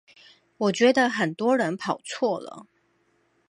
[0.57, 2.65] 我覺得很多人跑錯了